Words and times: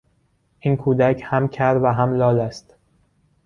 این 0.59 0.77
کودک 0.77 1.21
هم 1.25 1.47
کر 1.47 1.79
و 1.83 1.93
هم 1.93 2.13
لال 2.13 2.39
است. 2.39 2.75